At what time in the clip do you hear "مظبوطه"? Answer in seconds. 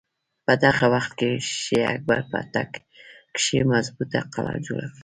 3.71-4.19